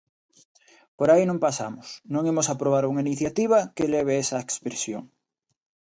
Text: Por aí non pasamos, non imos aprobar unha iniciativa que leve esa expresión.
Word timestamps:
Por 0.97 1.07
aí 1.13 1.23
non 1.27 1.43
pasamos, 1.45 1.87
non 2.13 2.27
imos 2.31 2.47
aprobar 2.49 2.83
unha 2.85 3.05
iniciativa 3.07 3.59
que 3.75 3.91
leve 3.93 4.15
esa 4.23 4.37
expresión. 4.45 5.03